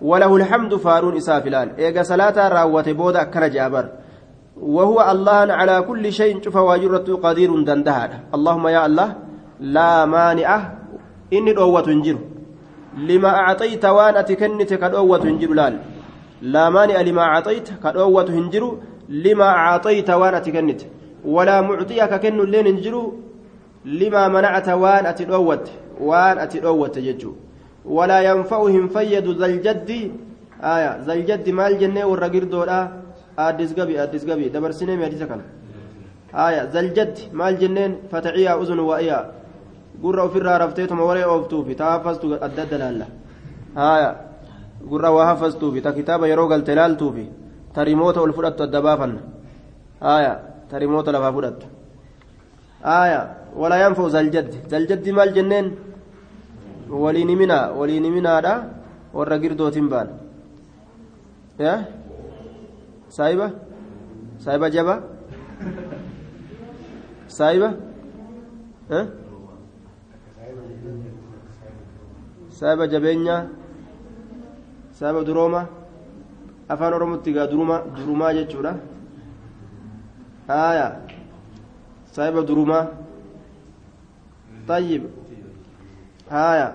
[0.01, 3.85] وله الحمد فارون إساف لال إيجا صلاة راوة بودا كان جابر
[4.57, 9.09] وهو الله على كل شيء شوف واجرة قدير دندهاد اللهم يا الله
[9.59, 10.49] لا مانع
[11.33, 12.17] إني دوة جر
[12.97, 15.73] لما أعطيت وأنا تكنت كدوة جر لال
[16.41, 18.77] لا مانع لما أعطيت كدوة هنجرو
[19.09, 20.81] لما أعطيت وان أتكنت.
[21.25, 23.13] ولا معطي ككن لين هنجرو
[23.85, 27.31] لما منعت وان أتدوت وان أتدوت ججو.
[27.85, 29.89] ولا ينفعهم فيد ذا الجد
[30.61, 32.91] آية ذا الجد مال جنة والرقير دولا
[33.39, 34.49] أدس قبي أدس قبي.
[34.49, 35.41] دبر سنة مياديسة كان.
[36.33, 39.31] آية ذا الجد مال جنين فتعيا أذن وإيا.
[40.03, 43.07] قرأ في الرارفتيتم وري أوفتوفي تافزت أدد لله
[43.77, 44.30] آية.
[44.89, 47.25] Gurra waa hafaztuufi ta kitaaba yeroo galte laaltuufi
[47.73, 49.21] ta rimoota ol fudhattu adda baafanna
[50.15, 50.33] aya
[50.69, 51.65] ta rimoota lafaa fudhattu
[52.83, 53.19] aya
[53.61, 55.67] walaa yanfa'u zaljaddi zaljaddi maal jenneen
[57.03, 58.53] waliin himinaa waliin himinaadha
[59.17, 60.09] warra girdootin baan
[63.15, 63.47] saayiba
[64.43, 64.95] saayiba jaba
[67.37, 67.69] saayiba
[72.59, 73.41] saayiba jabeenyaa
[75.01, 75.61] sababa durooma
[76.69, 78.73] afaan oromootti gaa duruma durumaa jechuudha
[80.49, 80.87] haaya
[82.15, 82.83] sababa durumaa
[84.69, 85.03] tayyib
[86.33, 86.67] haaya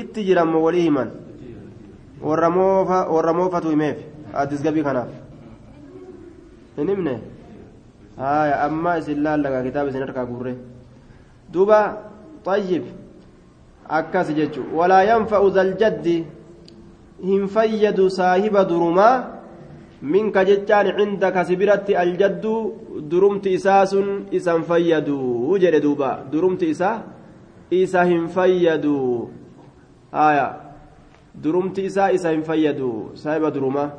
[0.00, 1.08] itti jirammo walii himan
[2.28, 3.98] warra moofa warra moofatu himeef
[4.44, 5.08] addis gabii kanaaf
[6.76, 7.14] hin himne
[8.22, 10.54] haaya amma isin laallagaa kitaaba isin harkaa gurre
[11.52, 11.78] duuba
[12.44, 12.84] tayyib
[14.00, 16.16] akkas jechu walaa yanfa'u zaljaddi
[17.22, 19.38] hin fayyadu saahiba durumaa
[20.02, 22.54] minka jechaan cindaka sibiratti aljaddu
[23.10, 27.02] durumti isaa sun isan fayyadu jedhe duuba durumti isaa
[27.70, 29.28] isa hin fayyadu
[30.12, 30.46] aya
[31.34, 33.90] durumti isaa isa hin fayyadu saahiba durumaa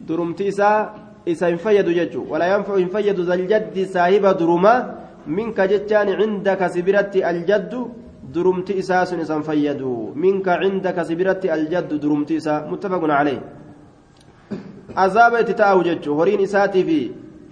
[0.00, 0.92] durumti isaa
[1.24, 4.78] isa hin fayyadu jechu walaa yanfacu hin fayyadu zaljaddi saahiba durumaa
[5.26, 7.90] minka jechaan cindaka sibiratti aljaddu
[8.34, 13.40] درمت إساس إسان فيدوا منك عندك سبرت الجد درمت إسا متفق عليه.
[14.96, 17.00] عذاب اتتاو جتشو هورين إساتي في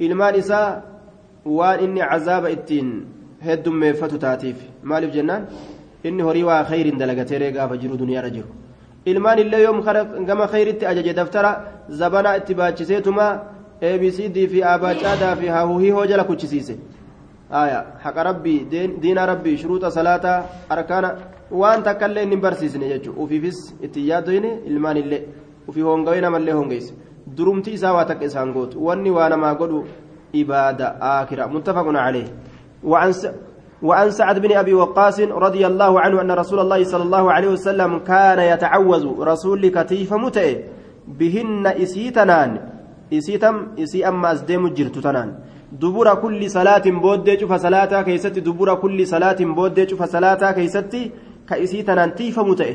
[0.01, 0.83] إلمان إسا
[1.45, 2.89] وان إني عذاب إتين.
[3.43, 5.43] هدم ميفتو تاتيف مالف جنان.
[6.07, 8.51] إني هوري waa خير دلقتي ريقا فجرو دنيا رجرو
[9.07, 9.79] ilmaan illee yoom
[10.29, 11.51] gama khayritti ajaje daftara
[11.89, 13.27] zabanaa itti baachiseetuma
[13.91, 16.75] abcd fi abaacaadaa fi hahuhii hoo jala kuchisiise
[17.63, 18.59] aya haqa rabbii
[19.03, 20.39] diina rabbii shuruuxa salaataa
[20.77, 21.11] arkaana
[21.63, 25.23] waan takka illee inni barsiisne jechuudha ufiifis itti yaaddoyne ilmaan illee
[25.69, 26.95] ufii hongawee namallee hongeesse
[27.37, 29.85] durumti isaa waa takka isaan gootu wanni waa namaa godhu
[30.43, 32.29] ibaada aakira muttafaqun calee
[33.85, 37.99] وعن سعد بن أبي وقاص رضي الله عنه أن رسول الله صلى الله عليه وسلم
[37.99, 40.49] كان يتعوذ رسول كتيف متئ
[41.09, 42.51] بهن إسيتنان
[43.13, 45.29] إسيتم إسي أما أزديم جرت تنان
[45.73, 51.13] dubura kulli salaatiin booddee cufa salaataa keessatti dubura kulli salaatiin booddee cufa salaataa keessatti
[51.47, 52.75] ka isii tanaan tiifamu ta'e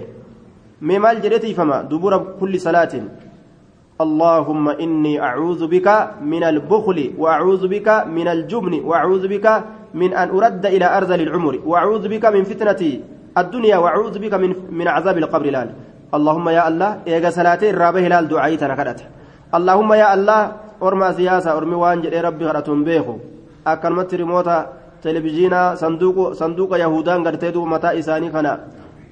[0.81, 3.09] mee maal jedhee tiifama dubura kulli salaatiin
[3.99, 5.87] اللهم إني أعوذ بك
[6.23, 12.07] من البخل وأعوذ بك من الجبن وأعوذ بك من أن أرد إلى أرذل العمر وأعوذ
[12.07, 12.81] بك من فتنة
[13.37, 15.69] الدنيا وأعوذ بك من من عذاب القبر لال
[16.15, 18.99] اللهم يا الله إيجا صلاتي الرابع هلال دعائي تنكرت
[19.57, 20.41] اللهم يا الله
[20.83, 23.15] أرمى سياسة أرمي وانجل ربي غرتهم بيخو
[23.67, 24.57] أكلمت ريموتا
[25.03, 28.53] تلفزيونا صندوق صندوق يهودان غرتي دو متى إساني خنا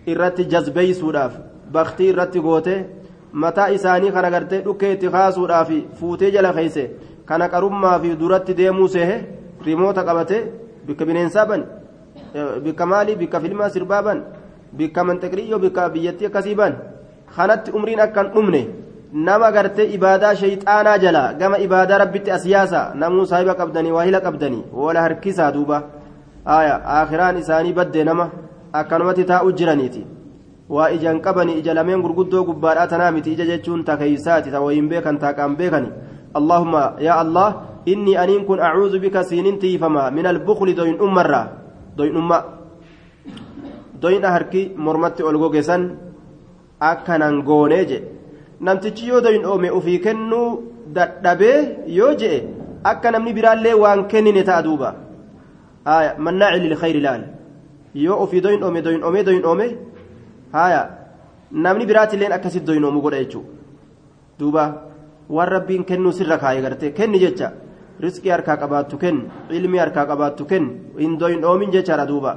[0.07, 1.33] irratti jazbeeysuudhaaf
[1.75, 2.73] baktii irratti goote
[3.43, 6.83] mataa isaanii kana gartee dhukkee itti kaasuudhaaf fuutee jala keeyse
[7.29, 9.17] kana qarummaa fi duratti deemuu seehe
[9.65, 10.37] rimoota qabate
[10.87, 11.61] bikka bineensaa ban
[12.63, 14.19] bikka maalii bikka filmaa sirbaa ban
[14.77, 16.73] bikka manxaqriyyoo bikka biyyattii akkasii ban
[17.35, 18.61] kanatti umriin akkan dhumne
[19.13, 25.01] nama gartee ibaadaa shayxaanaa jala gama ibaadaa rabbitti asiyaasa namuu saahiba qabdanii waahila qabdanii wala
[25.01, 25.83] harkisaa duuba
[26.45, 28.29] aakiraan isaanii baddee nama
[28.73, 30.05] akkanumatti taa'u jiraniiti
[30.69, 35.55] waa ijaan qabanii ija lameen gurguddoo gubbaadhaa tanaa miti ija jechuun takaysaati ta beekan taaqaan
[35.55, 35.89] beekani
[36.33, 41.47] allahumma yaa allah inni aniin kun acuudu bika siinin tiifama min albukli doyin ummarraa
[41.97, 42.43] doyin umma
[44.01, 45.91] doyina harki mormatti ol gogesan
[46.79, 48.16] akkanan goonee je
[48.61, 50.47] namtichi yoo doyin oome ufii kennuu
[50.95, 51.59] dadhabee
[51.99, 52.37] yoo je'e
[52.91, 54.89] akka namni biraallee waan kennine ta'a duuba
[56.25, 57.23] mannaaci lilkhayri laal
[58.05, 59.67] yoo ofii doyin oome doyin oome doyin oome
[60.53, 60.81] haya
[61.51, 63.49] namni biraatilleen akkasitti doyin oomu godha jechuudha
[64.39, 64.63] duuba
[65.35, 67.51] waan rabbiin kennuu sirra kaayee gartee kenni jecha
[68.03, 69.23] riskii harkaa qabaattu kenni
[69.57, 70.71] ilmi harkaa qabaattu kenni
[71.03, 72.31] hin doyin oomin jechaadha duuba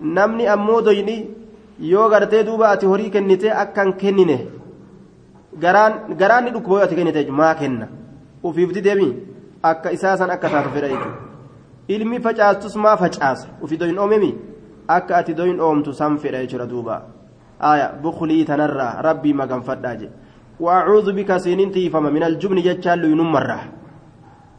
[0.00, 1.16] namni ammoo doyni
[1.92, 4.38] yoo gartee duuba ati horii kennite akkan kennine
[5.60, 7.88] garaan ni dhukkuba ati kennite maa kenna
[8.42, 9.16] ufiifti deemi
[9.62, 11.18] akka isaasan akka taatu fedha jechuudha
[11.88, 14.34] ilmi facaastus maa facaasa ufi doyin oomemi
[14.88, 17.02] akka ati doyin oomtu san fedha jechuudha duuba
[17.60, 20.10] aya buklii tanarraa rabbii maganfadhaa je
[20.60, 23.64] waacuudhu bika siinin tiifama min aljubni jechaan luyinummarraa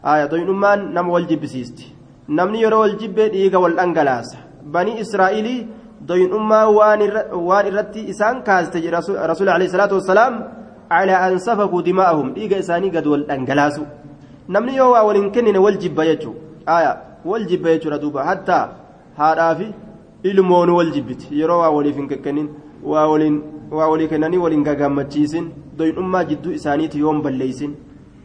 [0.03, 1.95] aya doyinummaan nama wal jibbisiisti
[2.27, 5.67] namni yeroo wal jibbee dhiiga wal dhangalaasa banii israa'ilii
[6.07, 10.43] doyinummaa waan irratti isaan kaaste jedhe rasuuli alayhi salaatu wassalaam
[13.27, 13.85] dhangalaasu
[14.47, 18.69] namni yoo waa waliin kennine wal jibba jechuu aya wal jibba jechuudha duuba hattaa
[19.17, 19.67] haadhaafi
[20.23, 22.49] ilmoonu wal jibbiti yeroo waa waliif hin kennin
[22.83, 27.75] waa waliin waa walii kennanii waliin gagammachiisin doyinummaa jidduu isaaniiti yoon balleeysin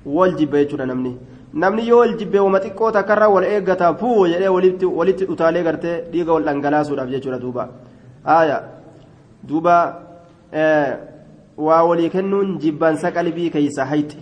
[0.07, 4.87] wal jibba jechuudha namni yoo wal jibbee wama xiqqoo takkarraa wal eeggataa fuu jedhee walitti
[4.87, 7.68] walitti utaalee gartee dhiiga wal dhangalaasuudhaaf jechuudha duuba
[8.24, 8.59] aya
[9.48, 9.74] duuba
[11.66, 14.18] waa walii kennuun jibbaansa qalbii keeysa hayti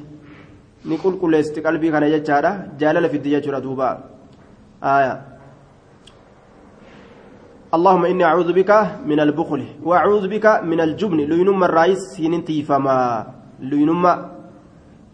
[0.88, 3.88] ni qulqulleessiti qalbii kana jechaadha jaalala fiddi jechuudha duuba
[7.77, 8.70] اللهم إني أعوذ بك
[9.11, 13.27] من البخل وأعوذ بك من الجبن لينما الرئيس سينين تيفما
[13.61, 14.12] لينما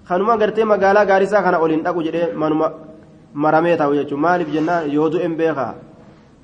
[0.09, 1.83] خنما قرتي مقالا قارسا خنا أولين
[3.35, 5.75] maaliif jennaan yoo du'een beekaa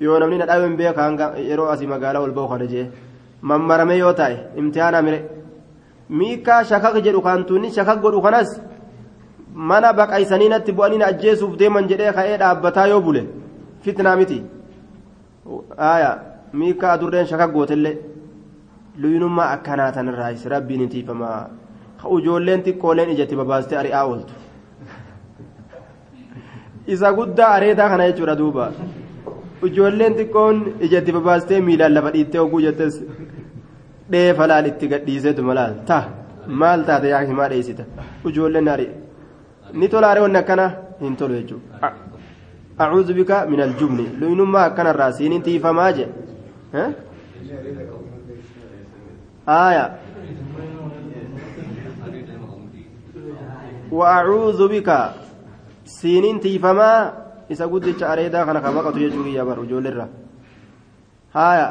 [0.01, 2.85] yoo namni na dhaabeen beekaa hanga yeroo asii magaalaa ol ba'u kana jee
[3.41, 5.19] mammaramee yoo ta'e imtihaana mire
[6.09, 8.49] miikaa shakak jedhu kaantuunni shakak godhu kanas
[9.53, 13.23] mana baqaysanii natti bu'anii ajjeesuuf deeman jedhee ka'ee dhaabbataa yoo bule
[13.81, 14.43] fitnaa miti.
[15.77, 16.11] Aya
[16.53, 17.97] miikaa adurreen shakak gootellee
[19.01, 21.49] luyinummaa akkanaa tanirraayis rabbiin hin tiifamaa.
[22.17, 24.33] Ijoolleen xiqqooleen ijatti babaastee ari'aa ooltu.
[26.87, 28.71] Isa guddaa areedaa kana jechuudha duuba.
[29.67, 33.01] Ijoolleen xiqqoon ijatti babaastee miilaan lafa dhiittee oguu jettes
[34.11, 35.99] dheefa laal itti gadhiiseetu malaal ta
[36.61, 37.83] maal taate yaa himaa dheessita
[38.31, 38.87] ijoolleen ari
[39.79, 40.65] ni tola areewwanni akkana
[41.01, 41.93] hin tolu jechuudha
[42.85, 46.07] acuudhu bika min aljubni luynummaa akkanarraa siiniin tiifamaa je
[49.61, 49.85] aya
[53.91, 54.89] وأعوذ بك
[55.89, 57.11] siiniin tiifamaa
[57.49, 60.05] isa guddicha areedaa kana ka baqatu jechuu kiyya bar ijoolleerra
[61.33, 61.67] haya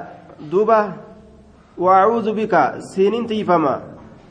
[0.50, 0.78] duuba
[1.78, 3.74] وأعوذ بك سينين تيفما.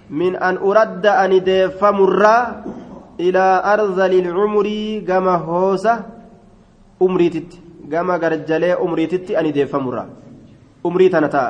[0.10, 2.38] من أن أرد أن ديف مرة
[3.19, 4.67] إلى أرذل العمر
[5.07, 5.93] كما هوسة
[7.01, 7.49] أمريتت
[7.91, 10.05] كما قرجلي أمريتت أن ديف مرة
[10.86, 11.43] أمريت أنا تا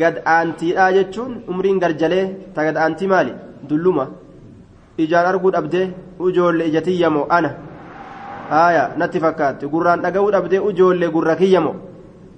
[0.00, 2.20] قد أنتي آجتشون أمرين قرجلي
[2.54, 3.34] تا قد أنتي مالي.
[3.70, 4.06] دلومة
[4.98, 5.86] ijaan arguu dhabdee
[6.20, 7.50] ujoollee ijatii yamoo ana
[8.50, 11.74] haaya natti fakkaatti gurraan dhaga'uu dhabdee ujoollee gurra kiyyamoo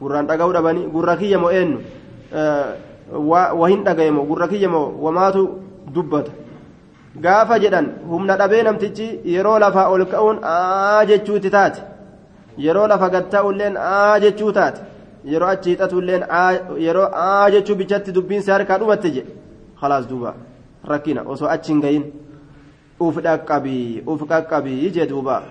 [0.01, 1.78] gurraan dhaga'uu dhabanii gurra kiyyamoo eenyu
[2.35, 5.43] wahin dhaga'emo gurra kiyyamo wamaatu
[5.95, 6.32] dubbata.
[7.20, 11.82] Gaafa jedhan humna dhabee namtichi yeroo lafaa ol ka'uun aa jechuuti taate.
[12.59, 14.80] Yeroo lafa gad ta'ulleen aa jechuu taate.
[15.24, 16.24] Yeroo achi hixatulleen
[16.78, 19.32] yeroo aa jechuu bichatti dubbiinsi harkaa dhumatte jedhe
[19.80, 20.35] khalaas duuba.
[20.85, 22.05] Rakkina osoo achi hin gahin
[23.01, 25.43] uf dhaqqabii uf qaqqabii jee duuba.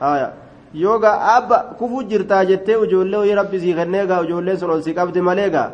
[0.00, 0.32] Haya
[0.74, 4.82] yoo gaa abba kufuu jirtaa jettee ijoollee wayii rabbi sii kennee gaa ijoolleen sun ol
[4.82, 5.70] qabdi malee gaa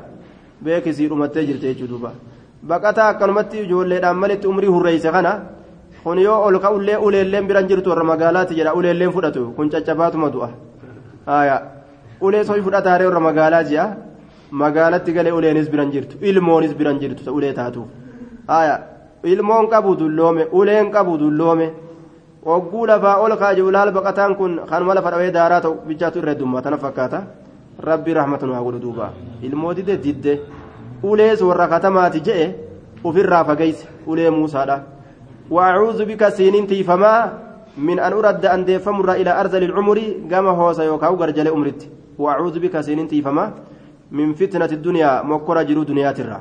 [0.64, 2.10] beeki sii dhumattee jirte jechuudha
[2.68, 5.32] baqataa akkanumatti ijoolleedhaan malitti umrii hurreeyse kana
[6.04, 8.74] kun yoo ol ka'ullee uleelleen biran jirtu warra magaalaatti jedha.
[8.78, 10.48] Uleelleen fudhatu kun caccabaatuma du'a.
[12.20, 13.86] Ulee sooyi fudhataaree warra magaalaa ji'a
[14.50, 17.88] magaalatti galee uleenis biran jirtu ilmoonis biran jirtu ulee taatuuf
[19.24, 21.68] ilmoon qabu dulloome uleen qabu dulloome.
[22.54, 26.62] ogguu lafaa ol kaaje ulaal baqataan kun kanuma lafa dhawee daaraa ta'u bichaatu irra heddummaa
[26.62, 27.18] tana fakkaata
[27.80, 29.12] rabbi rahmatan waa godhu duuba
[29.42, 30.40] ilmoo dide didde
[31.02, 32.54] ulees warra katamaati je'e
[33.04, 34.96] ofirraa fageyse ulee muusaadha
[35.46, 37.14] بك سينين تيفما
[37.78, 39.98] من أن أرد أن ديفمر إلى أرذل العمر
[40.30, 41.80] كما هو سيوكاو غرجل أمرت
[42.18, 43.44] وأعوذ بك سينين تيفما
[44.10, 46.40] من فتنة الدنيا مكرة جرو دنيا ترى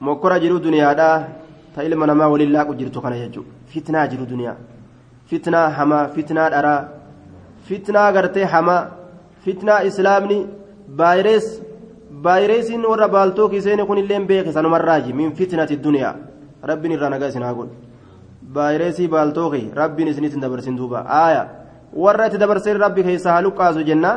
[0.00, 1.28] مكرة جرو دنيا دا
[1.76, 4.56] ta ilma namaa waliin laaqu jirtu kana jechuudha fitnaa jiru duniyaa
[5.30, 6.80] fitnaa hamaa fitnaa dharaa
[7.68, 8.80] fitnaa gartee hamaa
[9.46, 10.38] fitnaa islaamni
[11.00, 11.46] baayirees
[12.26, 16.14] baayireesiin warra baaltookii seene kunillee beeke sanumarraaji min fitnati duniyaa
[16.70, 17.74] rabbiin irraa nagaa isin haa godhu
[18.56, 21.42] baayireesii baaltookii rabbiin isinitti hin dabarsin duuba aaya
[22.04, 24.16] warra itti dabarseen rabbi keessa haa luqqaasu jennaa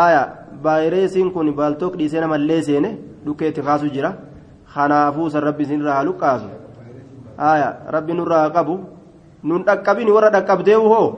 [0.00, 0.22] aaya
[0.62, 2.90] baayireesiin kun baaltook dhiisee namallee seene
[3.26, 4.12] dhukkeetti kaasu jira
[4.74, 6.48] kanaafuu san rabbi isin irraa haa luqqaasu
[7.52, 8.78] aya rabbi nurraa qabu
[9.48, 11.08] nun dhaqqabini warra dhaqqabdeewu hoo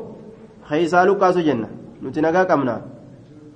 [0.68, 1.68] keeysaa luqqaasu jenna
[2.02, 2.74] nuti nagaa qabna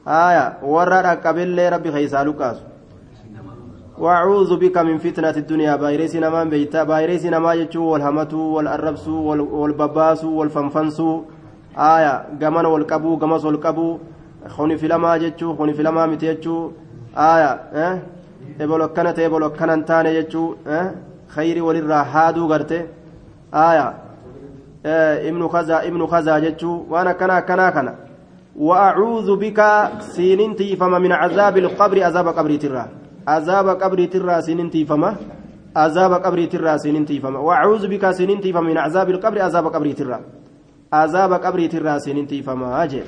[0.06, 2.62] aya warra dhaqqabillee rabbi keeysaa luqqaasu
[3.98, 9.14] وأعوذ بك من فتنة الدنيا بايريسي نمان بيتا بايريسي نما يجو والهمتو والأربسو
[9.60, 11.22] والبباسو والفنفنسو
[11.78, 13.98] آية جمن والكبو جمس والكبو
[14.48, 16.72] خوني في لما جتشو خوني في لما متيجو
[17.16, 17.98] آية آه
[18.58, 20.48] eboloo akkana ta'e eboloo akkana hin taane jechuu
[21.34, 22.78] khayri walirraa haaduu garte
[23.52, 23.86] aya
[25.28, 27.92] ibnu kazaa ibnu kazaa jechuu waan akkana akkanaa kana
[28.56, 29.60] وأعوذ بك
[30.14, 32.84] سينين تيفما من عذاب القبر عذاب قبري ترى.
[33.28, 35.16] عذاب قبري ترى سينين تيفما
[35.76, 40.18] عذاب قبري ترى سينين تيفما وأعوذ بك سينين تيفما من عذاب القبر عذاب قبري ترى.
[40.92, 43.04] عذاب قبري ترى سينين تيفما أجل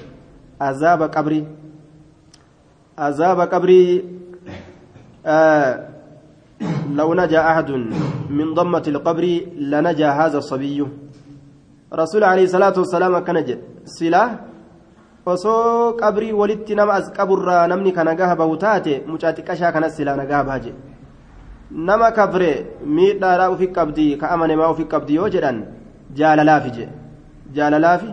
[0.60, 1.46] عذاب قبري
[2.98, 4.04] عذاب قبري
[5.26, 5.88] آه
[6.90, 7.70] لو نجا أحد
[8.30, 9.24] من ضمة القبر
[9.58, 10.86] لنجا هذا الصبي.
[11.92, 13.60] رسول عليه الصلاة والسلام كان جد.
[13.84, 14.55] سلا
[15.26, 20.16] osoo qabrii walitti nama as qaburraa namni kana gaha bahu taate mucaa xiqqashaa kanas silaa
[20.20, 20.72] nagaa baaje
[21.88, 22.50] nama kafre
[22.98, 25.58] miidhaadhaa ufi qabdii ka amanemaa ufi qabdii yoo jedhan
[26.20, 26.86] jaalalaafi je
[27.56, 28.10] jaalalaafi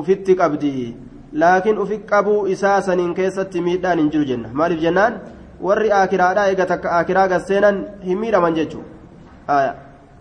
[0.00, 0.94] ufitti qabdii
[1.42, 4.48] laakiin ufi qabuu isaa saniin keessatti miidhaan hin jiru jenna.
[4.52, 5.20] Maaliif jennaan?
[5.66, 9.74] Warri akiraadhaa eega takka akiraa gasseenan hin miidhaman jechuudha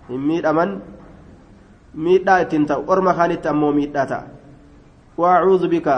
[0.09, 0.76] hin miidhaman.
[1.93, 2.84] Miidhaa ittiin ta'u.
[2.88, 4.24] Orma kaanitti ammoo miidhaa ta'a
[5.74, 5.95] bika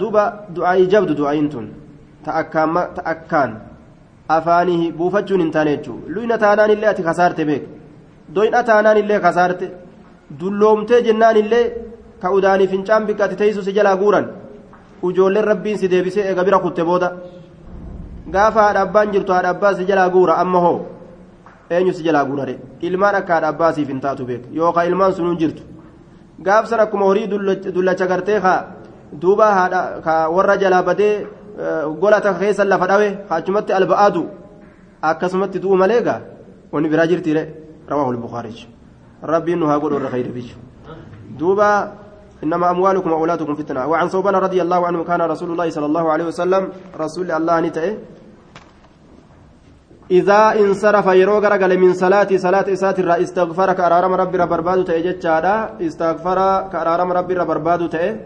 [0.00, 0.22] duuba
[0.54, 1.66] du'aayii jabdu du'aayiin tun
[2.24, 3.52] ta'akkaan
[4.36, 7.64] afaanii buufachuun hin taane jechuudha luyna taanaan illee ati kasaarte beek
[8.34, 9.66] doyna taanaan illee kasaarte
[10.40, 11.64] dulloomtee jennaan illee
[12.22, 14.26] ka udaanii fincaan bikka ati teessu si jalaa guuran
[15.08, 17.08] ijoolleen rabbiin si deebisee eega bira kutte booda.
[18.34, 20.78] gaafa haadha abbaan jirtu haadha abbaa si jalaa guura amma hoo
[21.70, 22.54] eenyu si jalaa guurare
[22.88, 24.42] ilmaan akka haadha abbaa siif hin taatu beek
[24.88, 25.62] ilmaan sunuun jirtu
[26.40, 27.26] gaafsan akkuma horii
[27.74, 28.60] dullacha gartee kaa
[29.12, 29.46] duuba
[30.04, 31.26] ka warra jalaa badee
[32.00, 34.22] golata keessa lafa dhawe achumatti alba'aadu
[35.02, 36.20] akkasumatti du'u malee gaa
[36.72, 37.42] wanni biraa jirtiire
[37.88, 38.68] rawaahu lbukaarichi
[39.22, 40.56] rabbiin nu haa godhu irra khayri bichu
[41.38, 41.68] duuba
[42.44, 46.24] إنما أموالكم وأولادكم فتنة وعن صوبان رضي الله عنه كان رسول الله صلى الله عليه
[46.24, 47.92] وسلم رسول الله نتأه
[50.10, 55.26] إذا انصرف يروق رجل من صلاة صلاة إسات الرا استغفر كأرارم ربي ربرباد تأجت
[55.86, 56.38] استغفر
[56.72, 58.16] كأرارم ربي ربرباد تأه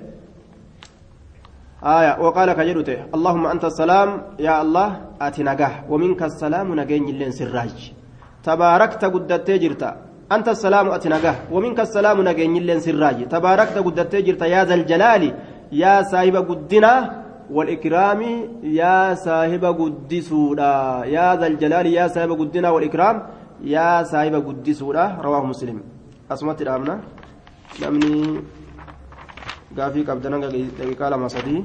[1.85, 4.09] آية وقال كجرته اللهم أنت السلام
[4.41, 4.89] يا الله
[5.21, 7.93] أتنجاه ومنك السلام نجين لين سراج.
[8.45, 9.91] تباركت قدت جرتا
[10.33, 13.29] أنت السلام أتنجاه ومنك السلام نجين لين سراج.
[13.29, 15.23] تباركت قدت جرتا يا ذا الجلال
[15.73, 18.21] يا صاحب قدنا والإكرام
[18.63, 23.17] يا صاحب قدسودا يا ذا الجلال يا صاحب قدنا والإكرام
[23.65, 25.77] يا صاحب قدسودا رواه مسلم
[26.31, 26.95] أسمت الأمنة
[27.83, 28.41] نمني
[29.75, 31.65] gaafii qabdana daqiiqaa lama sadii